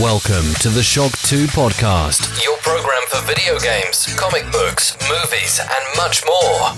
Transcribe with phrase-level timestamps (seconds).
[0.00, 5.96] Welcome to the Shock 2 podcast, your program for video games, comic books, movies, and
[5.98, 6.72] much more.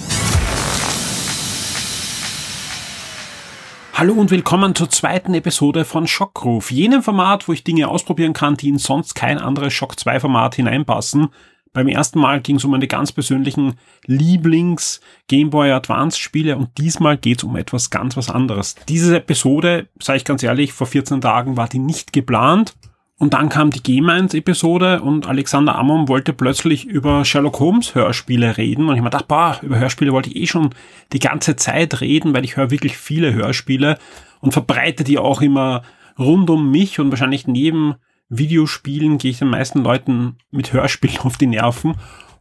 [3.92, 8.56] Hallo und willkommen zur zweiten Episode von Schockruf, jenem Format, wo ich Dinge ausprobieren kann,
[8.56, 11.28] die in sonst kein anderes Shock 2 Format hineinpassen.
[11.72, 16.76] Beim ersten Mal ging es um meine ganz persönlichen Lieblings Game Boy Advance Spiele und
[16.78, 18.74] diesmal geht es um etwas ganz was anderes.
[18.88, 22.74] Diese Episode, sage ich ganz ehrlich, vor 14 Tagen war die nicht geplant.
[23.24, 28.86] Und dann kam die G-Minds-Episode und Alexander Ammon wollte plötzlich über Sherlock Holmes Hörspiele reden.
[28.86, 30.74] Und ich mir dachte, boah, über Hörspiele wollte ich eh schon
[31.14, 33.96] die ganze Zeit reden, weil ich höre wirklich viele Hörspiele
[34.40, 35.84] und verbreite die auch immer
[36.18, 37.94] rund um mich und wahrscheinlich neben
[38.28, 41.94] Videospielen gehe ich den meisten Leuten mit Hörspielen auf die Nerven.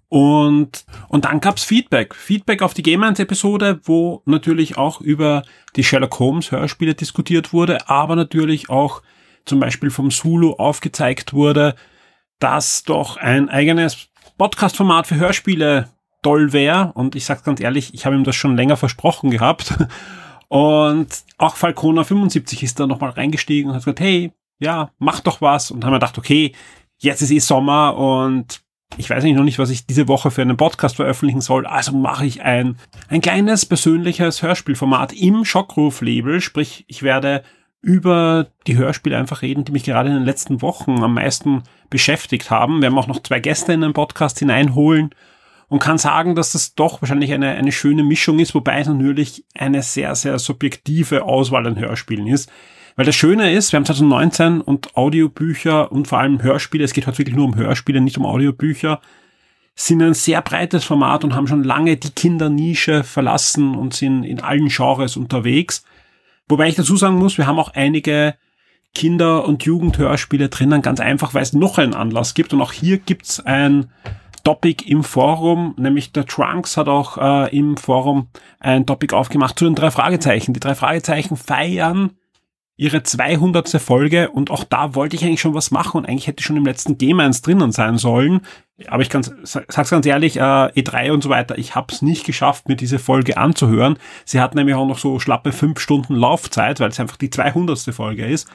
[0.09, 2.13] Und, und dann gab's Feedback.
[2.13, 5.43] Feedback auf die Game 1 Episode, wo natürlich auch über
[5.77, 9.01] die Sherlock Holmes Hörspiele diskutiert wurde, aber natürlich auch
[9.45, 11.75] zum Beispiel vom Zulu aufgezeigt wurde,
[12.39, 15.89] dass doch ein eigenes Podcast-Format für Hörspiele
[16.21, 16.91] toll wäre.
[16.93, 19.73] Und ich sag's ganz ehrlich, ich habe ihm das schon länger versprochen gehabt.
[20.47, 21.07] Und
[21.39, 25.71] auch Falcona 75 ist da nochmal reingestiegen und hat gesagt, hey, ja, mach doch was.
[25.71, 26.53] Und haben wir gedacht, okay,
[26.99, 28.61] jetzt ist eh Sommer und
[28.97, 31.65] ich weiß nicht noch nicht, was ich diese Woche für einen Podcast veröffentlichen soll.
[31.65, 32.77] Also mache ich ein,
[33.09, 36.39] ein kleines persönliches Hörspielformat im Schockruf-Label.
[36.39, 37.43] Sprich, ich werde
[37.83, 42.49] über die Hörspiele einfach reden, die mich gerade in den letzten Wochen am meisten beschäftigt
[42.49, 42.81] haben.
[42.81, 45.09] Wir haben auch noch zwei Gäste in den Podcast hineinholen
[45.67, 49.43] und kann sagen, dass das doch wahrscheinlich eine, eine schöne Mischung ist, wobei es natürlich
[49.53, 52.49] eine sehr, sehr subjektive Auswahl an Hörspielen ist.
[52.95, 57.05] Weil das Schöne ist, wir haben 2019 und Audiobücher und vor allem Hörspiele, es geht
[57.05, 59.01] heute wirklich nur um Hörspiele, nicht um Audiobücher,
[59.75, 64.39] sind ein sehr breites Format und haben schon lange die Kindernische verlassen und sind in
[64.39, 65.83] allen Genres unterwegs.
[66.47, 68.35] Wobei ich dazu sagen muss, wir haben auch einige
[68.93, 72.53] Kinder- und Jugendhörspiele drinnen, ganz einfach, weil es noch einen Anlass gibt.
[72.53, 73.89] Und auch hier gibt's ein
[74.43, 78.27] Topic im Forum, nämlich der Trunks hat auch äh, im Forum
[78.59, 80.53] ein Topic aufgemacht zu den drei Fragezeichen.
[80.53, 82.11] Die drei Fragezeichen feiern
[82.75, 83.69] ihre 200.
[83.81, 86.65] Folge und auch da wollte ich eigentlich schon was machen und eigentlich hätte schon im
[86.65, 88.41] letzten Game 1 drinnen sein sollen.
[88.87, 92.25] Aber ich kann, sag's ganz ehrlich, äh, E3 und so weiter, ich habe es nicht
[92.25, 93.97] geschafft, mir diese Folge anzuhören.
[94.25, 97.79] Sie hat nämlich auch noch so schlappe fünf Stunden Laufzeit, weil es einfach die 200.
[97.93, 98.49] Folge ist.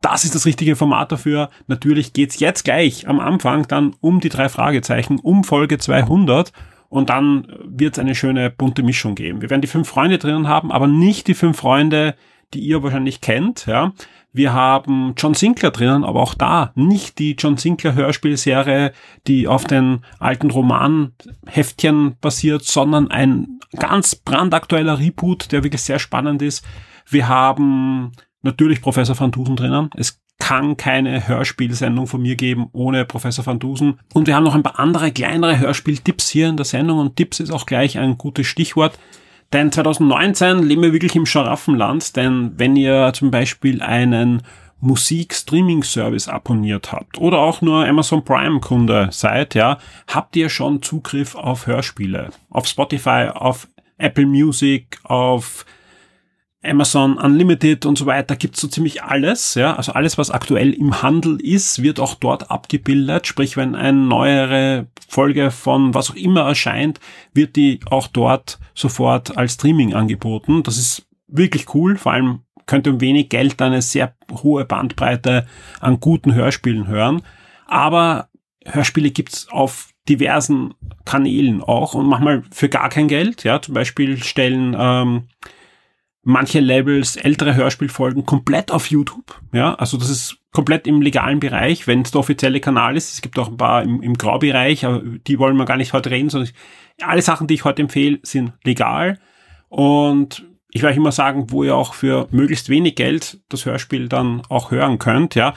[0.00, 1.50] Das ist das richtige Format dafür.
[1.66, 6.52] Natürlich geht's jetzt gleich am Anfang dann um die drei Fragezeichen, um Folge 200
[6.88, 9.42] und dann wird's eine schöne bunte Mischung geben.
[9.42, 12.14] Wir werden die fünf Freunde drinnen haben, aber nicht die fünf Freunde,
[12.54, 13.92] die ihr wahrscheinlich kennt, ja.
[14.32, 18.92] Wir haben John Sinclair drinnen, aber auch da nicht die John Sinclair Hörspielserie,
[19.26, 26.42] die auf den alten Romanheftchen basiert, sondern ein ganz brandaktueller Reboot, der wirklich sehr spannend
[26.42, 26.64] ist.
[27.08, 29.90] Wir haben natürlich Professor Van Dusen drinnen.
[29.96, 33.98] Es kann keine Hörspielsendung von mir geben ohne Professor Van Dusen.
[34.14, 37.40] Und wir haben noch ein paar andere kleinere Hörspieltipps hier in der Sendung und Tipps
[37.40, 38.98] ist auch gleich ein gutes Stichwort.
[39.52, 44.42] Denn 2019 leben wir wirklich im Scharaffenland, denn wenn ihr zum Beispiel einen
[44.80, 51.66] Musik-Streaming-Service abonniert habt oder auch nur Amazon Prime-Kunde seid, ja, habt ihr schon Zugriff auf
[51.66, 52.30] Hörspiele.
[52.50, 55.64] Auf Spotify, auf Apple Music, auf
[56.62, 59.76] Amazon Unlimited und so weiter gibt's so ziemlich alles, ja.
[59.76, 63.26] Also alles, was aktuell im Handel ist, wird auch dort abgebildet.
[63.28, 66.98] Sprich, wenn eine neuere Folge von was auch immer erscheint,
[67.32, 70.64] wird die auch dort sofort als Streaming angeboten.
[70.64, 71.96] Das ist wirklich cool.
[71.96, 75.46] Vor allem könnt ihr um wenig Geld eine sehr hohe Bandbreite
[75.80, 77.22] an guten Hörspielen hören.
[77.66, 78.28] Aber
[78.64, 80.74] Hörspiele gibt's auf diversen
[81.04, 83.44] Kanälen auch und manchmal für gar kein Geld.
[83.44, 85.28] Ja, zum Beispiel stellen ähm,
[86.28, 89.40] manche Labels ältere Hörspielfolgen komplett auf YouTube.
[89.50, 93.14] Ja, also das ist komplett im legalen Bereich, wenn es der offizielle Kanal ist.
[93.14, 96.10] Es gibt auch ein paar im, im Graubereich, aber die wollen wir gar nicht heute
[96.10, 96.50] reden, sondern
[97.00, 99.18] alle Sachen, die ich heute empfehle, sind legal.
[99.70, 104.42] Und ich werde immer sagen, wo ihr auch für möglichst wenig Geld das Hörspiel dann
[104.50, 105.54] auch hören könnt, ja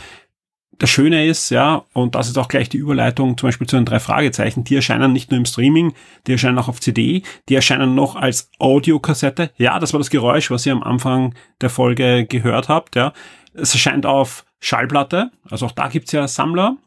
[0.78, 3.86] das Schöne ist, ja, und das ist auch gleich die Überleitung zum Beispiel zu den
[3.86, 5.94] drei Fragezeichen, die erscheinen nicht nur im Streaming,
[6.26, 9.52] die erscheinen auch auf CD, die erscheinen noch als Audiokassette.
[9.58, 13.14] Ja, das war das Geräusch, was ihr am Anfang der Folge gehört habt, ja.
[13.54, 16.78] Es erscheint auf Schallplatte, also auch da gibt's ja Sammler,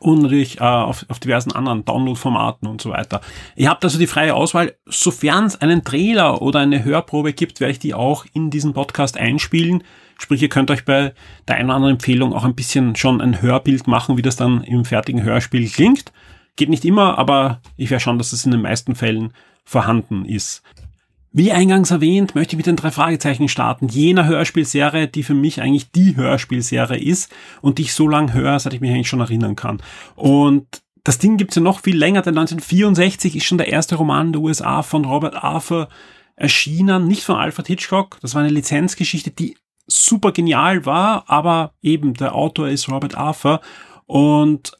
[0.00, 3.20] und natürlich äh, auf, auf diversen anderen Download-Formaten und so weiter.
[3.56, 4.74] Ihr habt also die freie Auswahl.
[4.86, 9.16] Sofern es einen Trailer oder eine Hörprobe gibt, werde ich die auch in diesen Podcast
[9.16, 9.82] einspielen.
[10.18, 11.14] Sprich, ihr könnt euch bei
[11.46, 14.62] der einen oder anderen Empfehlung auch ein bisschen schon ein Hörbild machen, wie das dann
[14.64, 16.12] im fertigen Hörspiel klingt.
[16.56, 19.32] Geht nicht immer, aber ich werde schauen, dass es in den meisten Fällen
[19.64, 20.62] vorhanden ist.
[21.30, 23.88] Wie eingangs erwähnt, möchte ich mit den drei Fragezeichen starten.
[23.88, 27.30] Jener Hörspielserie, die für mich eigentlich die Hörspielserie ist
[27.60, 29.82] und die ich so lange höre, seit ich mich eigentlich schon erinnern kann.
[30.14, 30.66] Und
[31.04, 34.42] das Ding gibt's ja noch viel länger, denn 1964 ist schon der erste Roman den
[34.42, 35.88] USA von Robert Arthur
[36.34, 38.18] erschienen, nicht von Alfred Hitchcock.
[38.22, 43.60] Das war eine Lizenzgeschichte, die super genial war, aber eben der Autor ist Robert Arthur
[44.06, 44.72] und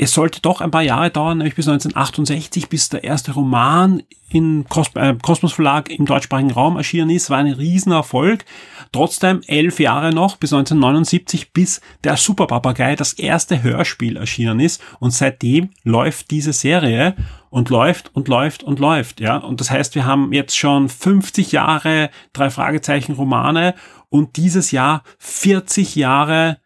[0.00, 4.64] es sollte doch ein paar Jahre dauern, nämlich bis 1968, bis der erste Roman im
[4.68, 8.44] Kos äh, Kosmos Verlag im deutschsprachigen Raum erschienen ist, war ein Riesenerfolg.
[8.92, 14.80] Trotzdem elf Jahre noch, bis 1979, bis der Superpapagei, das erste Hörspiel erschienen ist.
[15.00, 17.16] Und seitdem läuft diese Serie
[17.50, 19.38] und läuft und läuft und läuft, ja.
[19.38, 23.74] Und das heißt, wir haben jetzt schon 50 Jahre drei Fragezeichen Romane
[24.10, 26.58] und dieses Jahr 40 Jahre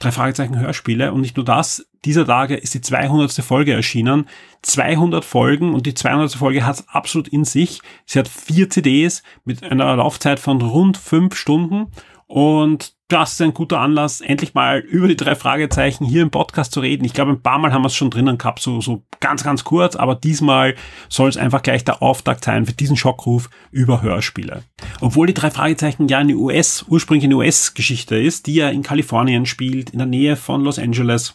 [0.00, 1.12] drei Fragezeichen Hörspiele.
[1.12, 3.32] Und nicht nur das, dieser Tage ist die 200.
[3.44, 4.26] Folge erschienen.
[4.62, 6.32] 200 Folgen und die 200.
[6.32, 7.80] Folge hat es absolut in sich.
[8.06, 11.92] Sie hat vier CDs mit einer Laufzeit von rund fünf Stunden
[12.26, 16.72] und das ist ein guter Anlass, endlich mal über die drei Fragezeichen hier im Podcast
[16.72, 17.04] zu reden.
[17.04, 19.64] Ich glaube, ein paar Mal haben wir es schon drinnen gehabt, so, so ganz, ganz
[19.64, 20.76] kurz, aber diesmal
[21.08, 24.62] soll es einfach gleich der Auftakt sein für diesen Schockruf über Hörspiele.
[25.00, 29.44] Obwohl die drei Fragezeichen ja eine US, ursprünglich eine US-Geschichte ist, die ja in Kalifornien
[29.44, 31.34] spielt, in der Nähe von Los Angeles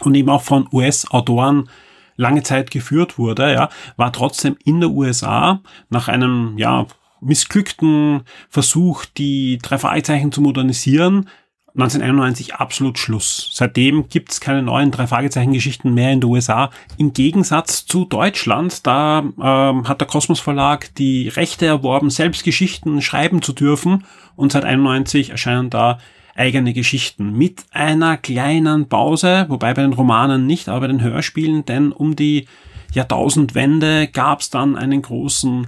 [0.00, 1.70] und eben auch von US-Autoren
[2.16, 6.86] lange Zeit geführt wurde, ja, war trotzdem in der USA nach einem, ja,
[7.20, 11.28] missglückten Versuch, die drei Fragezeichen zu modernisieren,
[11.76, 13.50] 1991 absolut Schluss.
[13.52, 16.70] Seitdem gibt's keine neuen drei Fragezeichen-Geschichten mehr in den USA.
[16.96, 23.02] Im Gegensatz zu Deutschland, da ähm, hat der Kosmos Verlag die Rechte erworben, selbst Geschichten
[23.02, 24.04] schreiben zu dürfen.
[24.36, 25.98] Und seit 91 erscheinen da
[26.34, 31.66] eigene Geschichten mit einer kleinen Pause, wobei bei den Romanen nicht, aber bei den Hörspielen,
[31.66, 32.46] denn um die
[32.92, 35.66] Jahrtausendwende gab es dann einen großen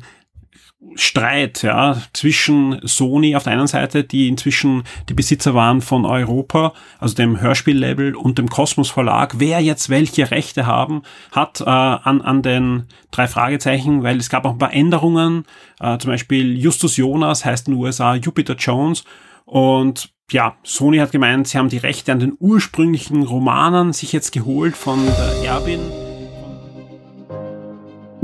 [0.94, 6.72] Streit ja, zwischen Sony auf der einen Seite, die inzwischen die Besitzer waren von Europa,
[7.00, 11.02] also dem Hörspiellabel und dem Kosmos Verlag, wer jetzt welche Rechte haben
[11.32, 15.44] hat äh, an, an den drei Fragezeichen, weil es gab auch ein paar Änderungen,
[15.80, 19.04] äh, zum Beispiel Justus Jonas heißt in den USA Jupiter Jones.
[19.44, 24.30] Und ja, Sony hat gemeint, sie haben die Rechte an den ursprünglichen Romanen sich jetzt
[24.30, 26.07] geholt von der Erbin.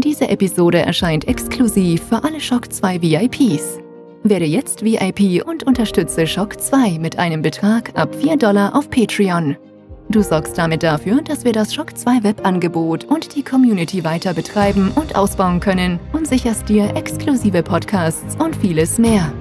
[0.05, 3.79] Diese Episode erscheint exklusiv für alle Shock 2 VIPs.
[4.23, 9.56] Werde jetzt VIP und unterstütze Shock 2 mit einem Betrag ab 4 Dollar auf Patreon.
[10.11, 14.93] Du sorgst damit dafür, dass wir das Shock 2 Webangebot und die Community weiter betreiben
[14.95, 19.33] und ausbauen können und sicherst dir exklusive Podcasts und vieles mehr.